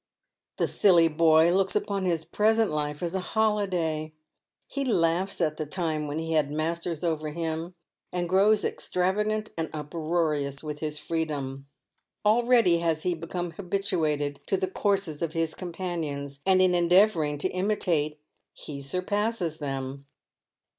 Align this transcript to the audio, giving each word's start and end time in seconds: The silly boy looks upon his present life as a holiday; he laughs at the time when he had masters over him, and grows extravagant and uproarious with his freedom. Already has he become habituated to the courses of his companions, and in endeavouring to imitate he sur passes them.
The 0.57 0.67
silly 0.67 1.09
boy 1.09 1.53
looks 1.55 1.75
upon 1.75 2.05
his 2.05 2.25
present 2.25 2.71
life 2.71 3.03
as 3.03 3.13
a 3.13 3.19
holiday; 3.19 4.15
he 4.65 4.83
laughs 4.83 5.39
at 5.39 5.57
the 5.57 5.67
time 5.67 6.07
when 6.07 6.17
he 6.17 6.31
had 6.31 6.49
masters 6.51 7.03
over 7.03 7.29
him, 7.29 7.75
and 8.11 8.27
grows 8.27 8.65
extravagant 8.65 9.51
and 9.55 9.69
uproarious 9.73 10.63
with 10.63 10.79
his 10.79 10.97
freedom. 10.97 11.67
Already 12.25 12.79
has 12.79 13.03
he 13.03 13.13
become 13.13 13.51
habituated 13.51 14.39
to 14.47 14.57
the 14.57 14.65
courses 14.71 15.21
of 15.21 15.33
his 15.33 15.53
companions, 15.53 16.39
and 16.47 16.63
in 16.63 16.73
endeavouring 16.73 17.37
to 17.37 17.49
imitate 17.51 18.19
he 18.53 18.81
sur 18.81 19.03
passes 19.03 19.59
them. 19.59 20.03